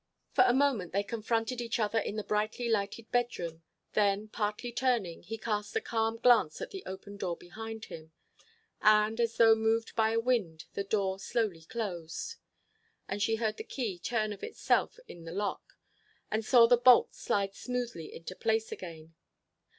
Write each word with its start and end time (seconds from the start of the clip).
For 0.31 0.43
a 0.47 0.51
moment 0.51 0.93
they 0.93 1.03
confronted 1.03 1.61
each 1.61 1.77
other 1.77 1.99
in 1.99 2.15
the 2.15 2.23
brightly 2.23 2.67
lighted 2.67 3.11
bedroom, 3.11 3.61
then, 3.93 4.29
partly 4.29 4.71
turning, 4.71 5.21
he 5.21 5.37
cast 5.37 5.75
a 5.75 5.79
calm 5.79 6.17
glance 6.17 6.59
at 6.59 6.71
the 6.71 6.81
open 6.87 7.17
door 7.17 7.37
behind 7.37 7.85
him; 7.85 8.11
and, 8.81 9.19
as 9.19 9.37
though 9.37 9.53
moved 9.53 9.95
by 9.95 10.09
a 10.09 10.19
wind, 10.19 10.65
the 10.73 10.83
door 10.83 11.19
slowly 11.19 11.61
closed. 11.65 12.37
And 13.07 13.21
she 13.21 13.35
heard 13.35 13.57
the 13.57 13.63
key 13.63 13.99
turn 13.99 14.33
of 14.33 14.43
itself 14.43 14.97
in 15.07 15.23
the 15.25 15.33
lock, 15.33 15.77
and 16.31 16.43
saw 16.43 16.65
the 16.65 16.77
bolt 16.77 17.13
slide 17.13 17.53
smoothly 17.53 18.11
into 18.11 18.33
place 18.35 18.71
again. 18.71 19.13